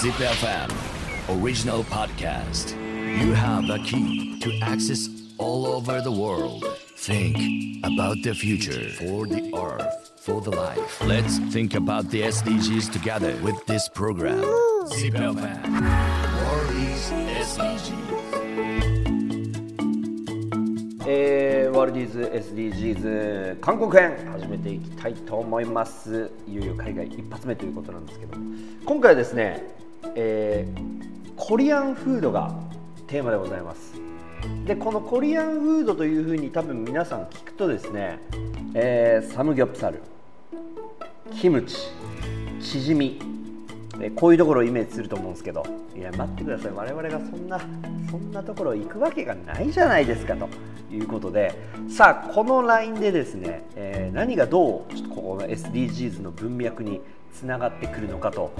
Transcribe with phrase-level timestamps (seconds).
[0.00, 0.70] Zip FM
[1.28, 2.70] original podcast.
[3.20, 6.64] You have a key to access all over the world.
[6.96, 11.02] Think about the future for the earth, for the life.
[11.04, 14.40] Let's think about the SDGs together with this program.
[14.86, 15.36] Zip FM
[16.48, 17.10] World is
[17.52, 18.00] SDGs.
[21.12, 22.20] えー、ワールディーズ
[22.54, 28.36] SDGs 韓国編始めていきたいと思いますいよいよ海外一発目ということなんですけど
[28.84, 29.80] 今回はですね、
[30.14, 32.54] えー、コリアンフードが
[33.06, 33.94] テーマでございます。
[34.64, 38.18] でこのコリアンフードというふうに多分皆さん聞くとですね、
[38.74, 40.00] えー、サムギョプサル
[41.34, 41.76] キムチ
[42.60, 43.20] チヂミ
[44.00, 45.64] えこういうところをイメージすると思うんですけど。
[45.96, 46.72] いや待ってください。
[46.72, 47.60] 我々がそんな
[48.10, 50.48] そんなところ行くわけがないじゃないですかと。
[50.92, 51.54] いうことで。
[51.88, 57.00] さあこの LINE でですね、えー、何がどうちょっとここの SDGs の文脈に
[57.34, 58.52] つながってくるのかと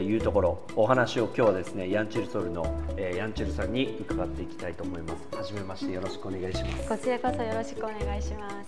[0.00, 2.64] いうところお話を今日はですねヤンチェルソルの、
[2.96, 5.36] えー、ヤンチェルさんに伺っていきたいと思います。
[5.36, 6.88] はじめましてよろしくお願いします。
[6.88, 8.66] こちらこそよろしくお願いします。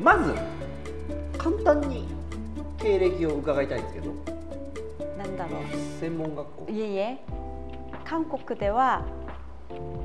[0.00, 0.34] まず
[1.38, 2.08] 簡単に
[2.78, 4.41] 経歴を伺いたいんですけど
[5.48, 5.64] だろう。
[6.00, 6.66] 専門学校。
[6.70, 7.18] いえいえ。
[8.04, 9.04] 韓国では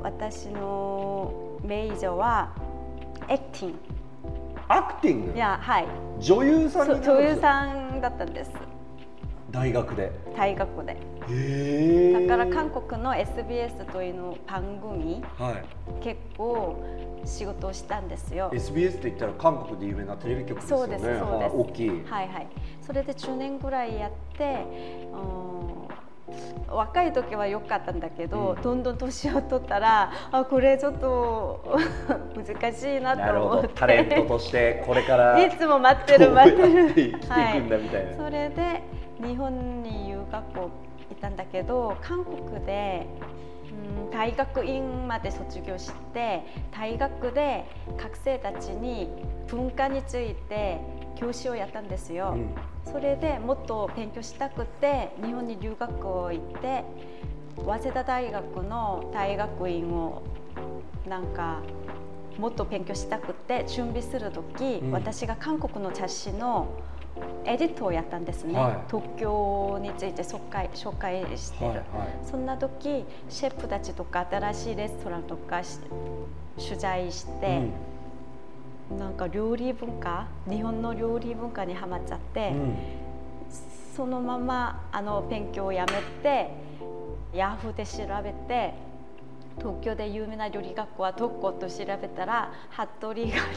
[0.01, 2.53] 私のメイジャーは
[3.27, 3.75] エクティン
[4.69, 5.87] アクティングいやはい
[6.19, 8.51] 女優さん女優さんだったんです。
[9.49, 10.11] 大学で。
[10.35, 10.97] 大学で。
[11.29, 15.23] へだから韓国の SBS というの番組。
[15.37, 16.03] はい。
[16.03, 16.83] 結構
[17.27, 18.49] 仕事をしたんですよ。
[18.53, 20.97] SBS って言ったら韓国で有名なテレビ局ですよね。
[20.97, 21.41] そうですそうです。
[21.43, 21.89] はい大きい。
[21.89, 22.47] はいはい。
[22.81, 24.65] それで10年ぐらいやって
[25.11, 25.15] う
[25.53, 25.87] ん
[26.69, 28.61] 若い時は良かったんだけど、うん。
[28.61, 31.77] どんどん年を取ったらあこれちょっと
[32.35, 33.67] 難しいなと思って。
[33.67, 33.73] ど。
[33.73, 37.19] タレントとしてこれからいつも待ってる待ってるていくん
[37.69, 38.81] だみたいな、それで
[39.25, 40.69] 日本に留学校行っ
[41.19, 43.07] たんだけど韓国で、
[43.71, 47.65] うん、大学院まで卒業して大学で
[47.97, 49.09] 学生たちに
[49.47, 50.79] 文化について
[51.15, 52.33] 教師をやったんですよ。
[52.35, 52.49] うん
[52.91, 56.85] それでもっと勉強したくて日本に留学校行って
[57.57, 60.23] 早稲田大学の大学院を
[61.07, 61.61] なんか
[62.39, 66.67] もっと勉強したくて準備する時、うん私が韓国の雑誌の
[67.45, 68.77] エディットをやったんですね、はい。
[68.87, 71.85] 東京について紹介紹介してる、はいはい。
[72.29, 75.79] そんな時シェフたちとか新しいレストランとかし
[76.57, 77.61] 取材して、
[78.97, 82.75] なんか料理文化日本の料理文化にはまっちゃって、うんうん。
[83.95, 86.51] そのままあの勉強をやめて
[87.33, 88.73] ヤフーで調べて
[89.59, 93.15] 東京で有名な料理学校はどこと調べたら服部が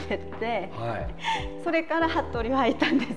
[0.09, 1.63] 出てはい。
[1.63, 3.11] それから服部は入ったんです。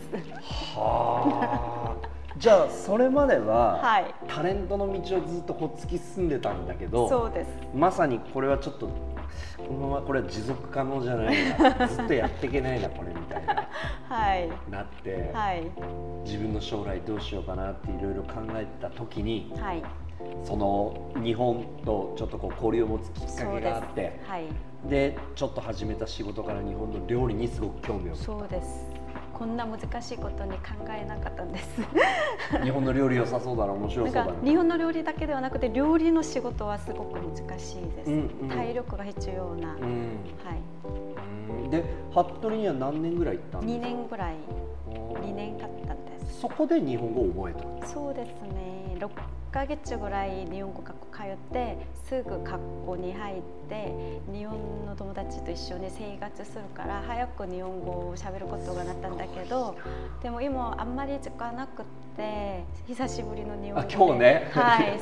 [0.76, 2.08] はあ。
[2.36, 4.14] じゃあそれまでは、はい。
[4.26, 7.48] タレントの道をずっとこう突き進んでたんだけどそうです。
[7.74, 11.88] まさにこれはちょっとこのままこれは持続可能じゃないな。
[11.88, 13.68] ずっとやっていけないなこれみたいな。
[14.08, 14.50] はい。
[14.70, 15.70] なって、はい。
[16.24, 19.82] 自分の将来どうしようかなっていろいろ考えてた時にはい
[20.42, 24.44] その日本とちょっとこう交流を持つきっかけがあってはい。
[24.88, 28.90] でちょっと始めた仕事から日本の料理にすごく興味をそうです。
[29.32, 30.58] こんな難しいことに考
[30.96, 31.82] えなかったんです。
[32.62, 34.32] 日本の料理良さそうだな面白そうだな。
[34.44, 38.48] 日本の料理だけではなくて料理の仕事はすごく難しいです、うんうん。
[38.48, 40.18] 体力が必要な、うん。
[40.44, 40.54] は
[41.66, 41.70] い。
[41.70, 41.82] で
[42.12, 44.34] 服部には何年ぐらい行ったんです2か年ぐらい。
[44.86, 45.18] おー。
[45.20, 46.40] 2年経ったんです。
[46.40, 47.86] そこで日本語を覚えた。
[47.86, 49.10] そうですね6
[49.52, 51.76] ヶ月ぐらい日本語学校通って
[52.08, 53.92] すぐ学校に入って
[54.32, 59.76] 日本の友達と一緒に生活するから早く日本語を喋ることがなったんだけど
[60.22, 61.84] でも今あんまり時間なくっ
[62.16, 64.50] て久しぶりの日本語今日ね。
[64.52, 65.00] はい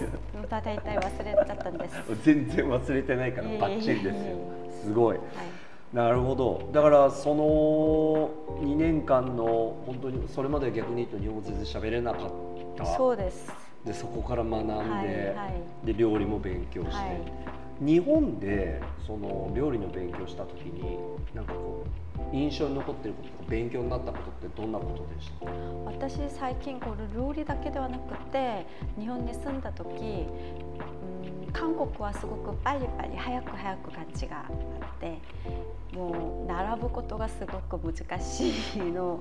[0.51, 4.37] 大体忘れちゃったんです、は 全然忘れてないからバッチリですよ。
[4.83, 5.17] すごい。
[5.17, 5.21] い、
[5.93, 6.69] なるほど。
[6.73, 8.31] だからその
[8.61, 12.31] 2年間の本当にそれまでは逆に言うと日本語全然喋れなかっ
[12.77, 12.85] た。
[12.85, 15.49] そうですでそこから学んで、はいは
[15.83, 15.87] い。
[15.87, 17.85] で料理も勉強して、はい。
[17.85, 20.99] 日本でその料理の勉強した時に
[21.35, 21.85] なんかこ
[22.33, 25.51] う印象に残ってること勉強になったことってどんなことでした？
[25.85, 28.67] 私最近これ料理だけではなくて
[28.99, 35.19] 日本に住んだ時、うん、韓国はすごくパリパリ早く早く感じがあって
[36.77, 39.21] ぶことがすごく難しいの。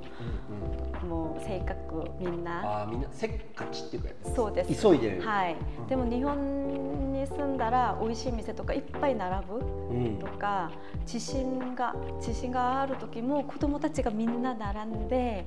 [1.08, 2.62] もう性格みんな。
[2.64, 4.82] ああみんなせっかちっていうかそうです。
[4.82, 5.88] 急いではい、うん。
[5.88, 9.56] でも日本にに住んだら美味しい店とかいっぱい並ぶ。
[9.56, 10.18] うん。
[10.18, 10.72] とか
[11.06, 15.46] 地震が地震がある時も子供たちがみんな並んで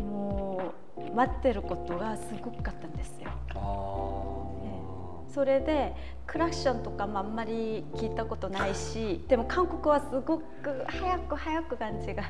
[0.00, 3.30] もう待ってることがすごかったんですよ。
[3.54, 4.05] あ
[5.36, 5.94] それで
[6.26, 10.42] クラクションとかもあんまり聞いたことないしでも韓国はすごく
[10.86, 12.22] 早く早く感じが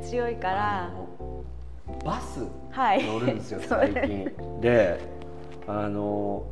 [0.00, 0.90] 強いかあら。
[0.90, 1.42] の
[2.04, 3.04] バスはい。
[3.04, 4.60] 乗るんですよ そう最近。
[4.60, 5.00] で
[5.66, 6.44] あの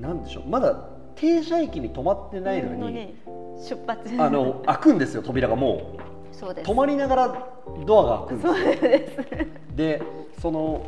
[0.00, 0.74] なんでしょうまだ
[1.14, 3.14] 停車駅に止まってないのに
[3.58, 4.08] 出発。
[4.18, 6.34] あの開くんですよ扉がもう。
[6.34, 6.70] そうです。
[6.70, 7.46] 止まりながら
[7.86, 9.76] ドアが開くんですそうよです。
[9.76, 10.02] で
[10.40, 10.86] その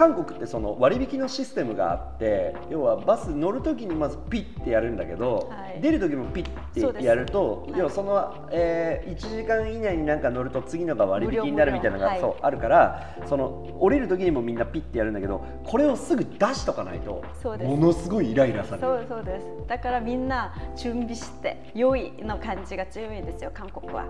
[0.00, 13.46] 韓国ってその割引のシステムがあって要はバス乗る時にまずピッてやるんだけど、は出る時もピッてやると、要はその、えー、1時間以内になんか乗ると次のが割引になるみたいなのが無料無料そうあるからその
[13.78, 19.06] 降りる時にもみんなピッてやるんだけどこれをすぐ出しとかないとものすごいイライラされる。
[19.08, 19.46] そうです。
[19.68, 24.06] だからみんな準備して良いの感じが強いんですよ韓国は。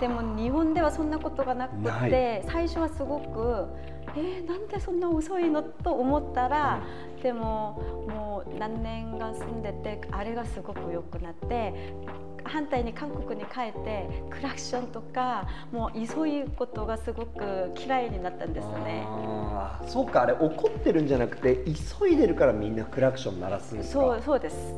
[0.00, 1.76] でも日本ではそんなことがなく
[2.10, 3.66] て最初はすごく
[4.14, 5.62] えー、なんでそんな遅いの？
[5.62, 6.80] と思ったら、
[7.22, 11.94] でももう何年が住んでてあれがすごく良くなって
[12.44, 19.04] 反対に韓国に帰ってクラクションとかもう急いことがすごく嫌いになったんですね。
[19.08, 21.64] あーそうかあれ怒ってるんじゃなくて
[21.98, 24.00] 急いでるからみんなクラクション鳴らすんですか？
[24.00, 24.74] そうそうです。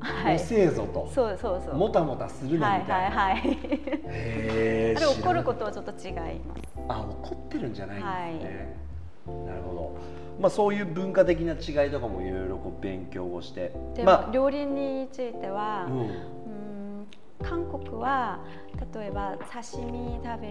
[0.00, 0.36] はい。
[0.36, 1.76] 遅えぞとそうそうそう。
[1.76, 3.58] もたもたするなはいみたいな、はいはい。
[4.06, 6.62] へー あれ怒ることはちょっと違います。
[6.88, 7.96] たあ怒ってるんじゃない
[8.34, 8.76] んですね、
[9.26, 9.96] なるほど。
[10.40, 13.72] まあそういう文化的な違いとかもいろいろこう勉強をして。
[13.94, 16.00] でも、まあ料理については、うん。
[16.00, 17.06] うん、
[17.42, 18.40] 韓国は
[18.94, 20.48] 例えば刺身食べ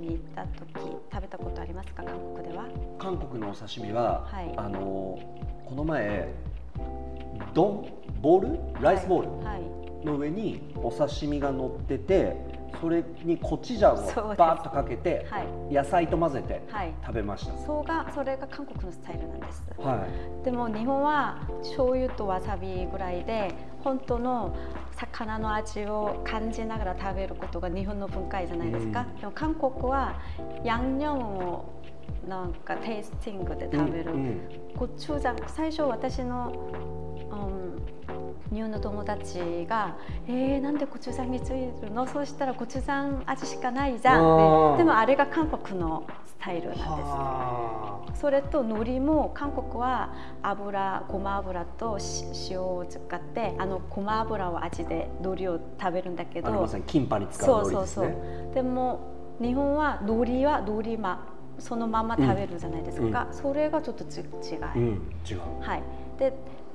[0.00, 0.72] に行った時
[1.12, 2.02] 食べたことありますか？
[2.04, 2.68] 韓国では？
[2.98, 4.54] 韓国のお刺身は、はい。
[4.56, 5.18] あの
[5.66, 6.32] この前
[7.52, 7.86] 丼
[8.20, 8.82] ボール？
[8.82, 9.44] ライスボール？
[9.44, 9.60] はい。
[9.62, 12.36] はいの上にお刺身が乗ってて
[12.80, 15.74] それにコチュジャンをバーッとかけてはい。
[15.74, 16.94] 野菜と混ぜてはい。
[17.02, 19.62] 食べました、そうがそれが韓国のスタイルなんです。
[19.78, 20.06] は
[20.40, 20.44] い。
[20.44, 24.56] でも日本は醤油とわさびぐらいで本当の
[24.92, 29.20] 魚の味を感じながら食べることが日本の文化じゃないですか、うん。
[29.20, 30.20] でも韓国は
[30.64, 31.82] ヤンニョムを
[32.28, 34.76] なんかテイスティングで食べる、うんうん。
[34.76, 36.52] コチュジャン最初私の、
[37.30, 38.01] うん、
[38.50, 39.96] 日本の友達が
[40.28, 41.48] 「えー、なんでコチュジャンについ
[41.80, 44.36] てるの?」そうしたらコチュジャン味しかないじゃん
[44.76, 50.10] ででもあれが韓国のスタイルなんですはそれと海苔も韓国は
[50.42, 58.04] 油ごま油とし塩を使ってあのごま油を味で海苔を食べるんだけああのまどさにキンパに使うそうそうそう。
[58.06, 58.54] 海苔ですね。
[58.54, 59.00] でも
[59.40, 61.26] 日本は海苔は海苔ま
[61.58, 65.12] そのまま食べるじゃないですか、それがちょっとち違い、うん。
[65.28, 65.40] 違う。
[65.60, 65.82] はい。
[66.18, 66.32] で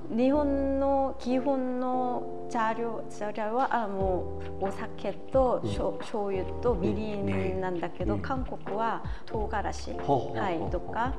[0.09, 8.21] 日本の基本の材料材料はあもうお酒としょ、醤油とみりんなんだけど、うん。
[8.21, 11.13] 韓国は唐辛子、はい、とか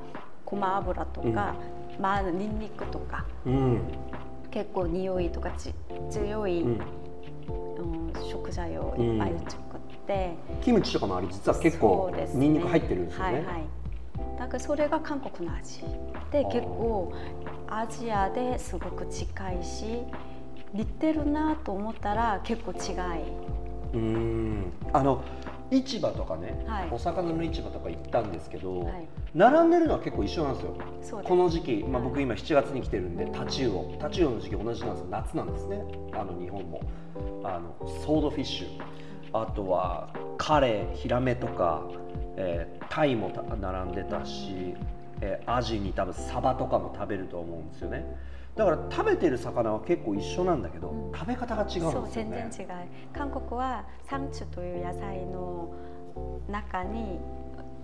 [0.45, 1.55] ごま油とか、
[2.01, 3.27] まあニンニクとか。
[3.45, 3.81] うん。
[4.51, 5.75] 結構匂いとかち
[6.11, 6.71] 強い、うん。
[6.71, 6.79] うん
[8.29, 12.41] 食材をいっぱい作って、キムチとかもあれ実は結構そうですね。
[12.41, 13.65] ニンニク入ってるんですよね、はいはい。
[14.39, 15.85] だからそれが韓国の味。
[16.33, 17.13] で結構
[17.71, 20.03] アジアですごく近いし
[20.73, 23.23] 似てるなと思ったら結構違い。
[23.95, 24.73] うん。
[24.93, 25.23] あの
[25.71, 26.89] 市場とかね、はい。
[26.91, 29.09] お魚の市場とか行ったんですけど、はい。
[29.35, 30.61] 並んでるのは結構一緒なんで
[31.03, 31.21] すよ。
[31.23, 32.11] この時期、まあ、はい。
[32.11, 33.97] 僕今7月に来てるんでタチウオ。
[33.99, 35.07] タチウオの時期同じなんですよ。
[35.11, 35.85] 夏なんですね。
[36.13, 36.81] あの日本も。
[37.45, 38.83] あのソードフィッシュ。
[39.33, 40.09] あとは
[40.39, 41.83] カレーヒラメとか、
[42.37, 44.75] えータイもた並んでたし、
[45.21, 48.05] えーアジに多分サバとかも食べると思うんですよね。
[48.57, 51.13] だから食べてる魚は結構一緒なんだけど、うん。
[51.13, 51.93] 食べ方が違うんですよね。
[51.93, 52.67] そう全然違い
[53.13, 55.73] 韓国はサンチュという野菜の
[56.49, 57.21] 中に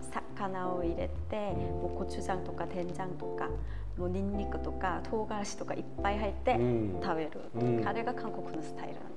[0.01, 3.49] 魚を入れてもうコチュジャンとか天ジャンとか
[3.97, 7.01] もうニンニクとか唐辛子とかいっぱい入ってうん。
[7.03, 7.89] 食べる、うん。
[7.89, 9.14] あれが韓国のスタイルなんです、うん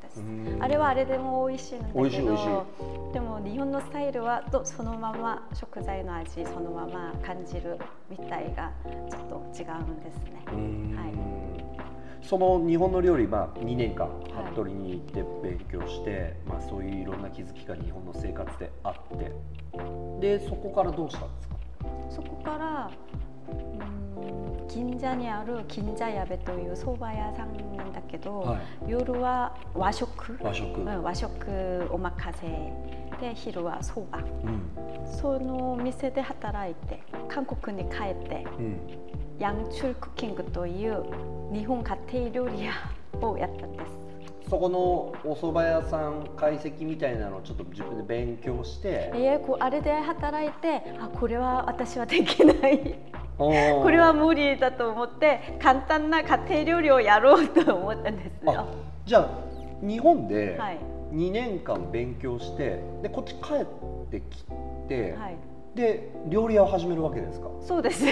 [0.59, 2.65] あれはあれでも美味しいんだけど。
[3.13, 7.77] でも日本のスタイルはとそのまま食材の味そのまま感じる
[8.09, 8.71] みたいが
[9.09, 10.43] ちょっと違うんですね。
[10.51, 10.95] うん。
[10.95, 11.13] はい。
[12.21, 14.11] その日本の料理、まあ、2年間い
[14.51, 19.31] 服部に行って勉強して、まあ、そういういろんな気づきが日本の生活であって。
[20.19, 21.55] でそこからどうしたんですか？
[22.09, 23.26] そこからうん
[24.67, 32.47] 銀座にある銀座矢部という蕎麦屋さんなんだけど、はい夜は和食、和食、うん和食お任せ
[33.19, 38.79] で昼はそばうんその店で働いて韓国に帰ってうん
[39.39, 41.03] ヤンチュルクッキングという
[41.53, 42.73] 日本家庭料理屋
[43.27, 44.07] をやったんです
[44.49, 44.79] そこの
[45.29, 52.97] お蕎麦屋さん解析みたいなのをちょっと自分で勉強してえーこうあれで働いてあこれは私はできない
[53.37, 53.51] こ
[53.83, 58.65] これは無理だと思って簡単な家庭料理をやろうと思ったんですあよ。
[59.05, 59.29] じゃあ
[59.85, 60.79] 日本ではい。
[61.13, 63.65] 2年間勉強してでこっち帰っ
[64.11, 64.43] てき
[64.89, 65.37] て、はい、
[65.73, 67.47] で料理屋を始めるわけですか？
[67.61, 68.03] そうです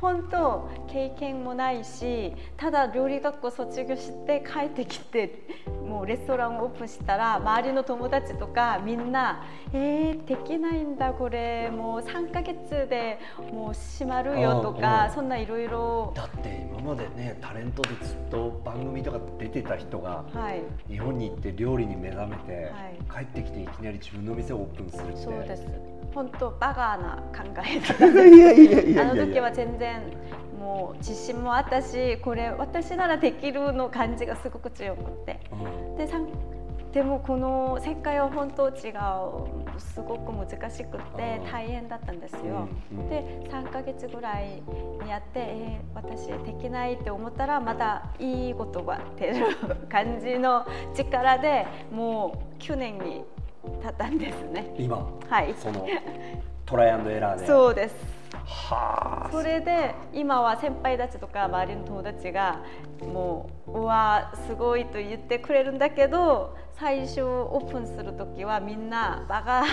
[0.00, 5.46] 本当経験もないしただ料理学校卒業して帰ってきて
[5.86, 11.70] もうレストランをオープンしたら周りの友達とかみんな「えー、できないんだこれ。
[11.70, 13.18] もう3ヶ月で
[13.52, 15.12] もう閉まるよ」とかん。
[15.12, 16.12] そんないろいろ。
[16.14, 20.62] だって今までねタレントでずっと番組とか出てた人がはい。
[20.88, 22.72] 日本に行って料理に目覚めて、
[23.10, 23.26] はい。
[23.26, 25.16] 帰ってきていきなり自分の店をオープンするって。
[25.16, 30.02] そうです本当バカな考えいやいやいやあの時は全然
[30.58, 35.40] もう自信もあったしこれ私ならできるの感じがすごく強くて。
[35.52, 35.96] うん。
[35.96, 36.08] で
[36.92, 39.80] でもこの世界は本当違う。
[39.80, 42.68] すごく難しくて大変だったんですよ。
[42.92, 43.08] うんうん。
[43.08, 44.60] で3ヶ月ぐらい
[45.08, 49.46] やって、えー私できないって思ったらまたいいことが出る
[49.88, 53.24] 感じの力でもう9年に
[53.82, 54.74] 経ったんですね。
[54.78, 55.06] 今？
[55.28, 55.86] はい、その
[56.66, 57.46] トライアンドエラーで。
[57.46, 57.94] そうです。
[58.44, 59.30] はあ。
[59.30, 62.62] それで今は先輩たちとか周りの友達が
[63.00, 69.64] もううわすごいと言ってくれるんだけど最初オープンする時はみんなバカ。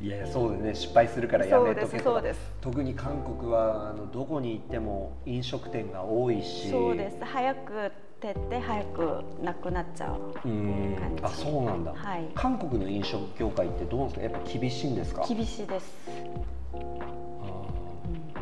[0.00, 0.74] いやそうだよね。
[0.74, 2.10] 失敗するからやめとけとか。
[2.10, 2.40] そうです。
[2.60, 6.70] 特に韓国はあのどこに行っても飲食店が多いし。
[6.70, 7.18] そうです。
[7.24, 7.92] 早く
[8.22, 10.96] 出て早くなくなっちゃううん。
[10.96, 11.22] 感じ。
[11.24, 12.28] あそうなんだ、はい。
[12.34, 14.22] 韓国の飲食業界ってどうなんですか？
[14.22, 15.26] やっぱ厳しいんですか？
[15.26, 15.96] 厳しいです、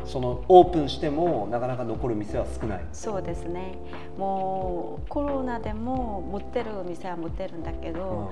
[0.05, 2.85] そのオープンしてもなかなか残る店は少ない。
[2.93, 3.75] そうですね。
[4.17, 8.31] もうコロナでも持ってる店は持ってるんだけど、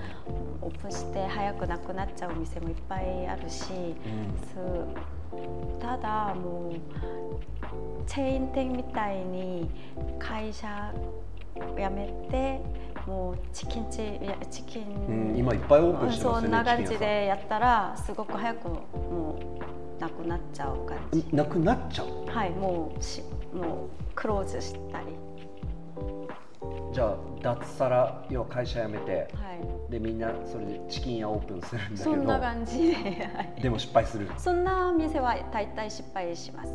[0.61, 3.65] オープンして早くなくなっちゃう店もいっぱいあるし、
[4.53, 4.87] そう。
[5.79, 6.73] ただもう
[8.07, 9.69] チェーン店みたいに
[10.17, 10.91] 会社
[11.55, 12.61] 辞めて
[13.07, 19.39] もうチキンチいやチキン、うん今いっぱいオープンしてますよねそんな感じでやったらすごく早くも
[19.97, 22.25] うなくなっちゃう感じ、んなくなっちゃう？
[22.27, 23.21] はいもうし
[23.53, 25.07] もうクローズしたり。
[26.91, 29.53] じゃあ脱サラ要は会社辞めては
[29.87, 29.91] い。
[29.91, 33.01] でみんなそれでチキン屋オープンするんだけそんなど感じで、は
[33.57, 34.29] いでも失敗する？
[34.37, 36.73] そんな店は大体失敗します。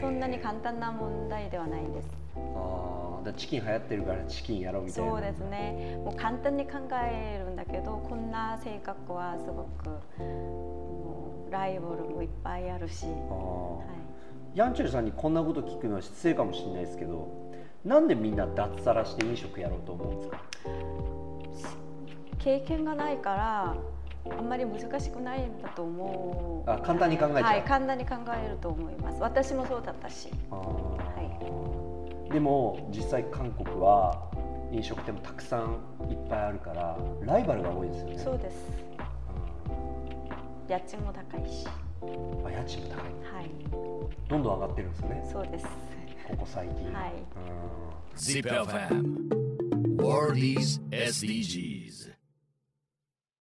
[0.00, 2.08] そんなに簡単な問題ではないんです。
[2.36, 5.10] あーだチキン流行ってるからチキンやろうみたいな。
[5.10, 5.98] そうですね。
[6.04, 9.88] もう簡単に考えるんだけどこんな性格はすごく
[10.18, 13.82] もうライバルもいっぱいあるし、は
[14.54, 17.28] ヤンチュルさんにこんなこと聞くのは失礼かもしれないですけど
[17.84, 20.38] なんでみんな脱サラして飲食やろうと思うんですか？
[22.34, 23.76] い、経験がないから
[24.30, 26.70] あんまり難しくないんだと思う。
[26.70, 27.42] あ簡単に考えちゃう。
[27.42, 29.20] はい簡単に考えると思います。
[29.20, 30.28] 私もそうだったし。
[30.50, 32.32] あー。
[32.32, 34.22] でも実際韓国は
[34.72, 35.78] 飲食店もたくさん
[36.10, 38.18] いっぱいあるからライバルが多いですよね。
[38.18, 38.56] そうです。
[40.68, 41.66] 家賃も高いし。
[42.00, 43.34] うんあ家賃も高い。
[43.34, 43.50] はい。
[44.28, 45.28] どんどん上がってるんですよね。
[45.30, 45.66] そうです。
[46.28, 47.12] ここ最近、はい。
[47.12, 48.16] うん。
[48.16, 52.11] ZIPFM World is SDGs